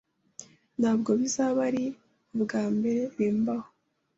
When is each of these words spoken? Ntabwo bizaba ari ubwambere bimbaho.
Ntabwo 0.79 1.09
bizaba 1.21 1.59
ari 1.69 1.83
ubwambere 2.35 3.01
bimbaho. 3.17 3.67